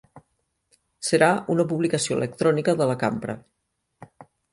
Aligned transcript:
Serà 1.09 1.27
una 1.55 1.65
publicació 1.73 2.17
electrònica 2.17 2.75
de 2.81 2.87
la 2.93 2.97
cambra. 3.05 3.37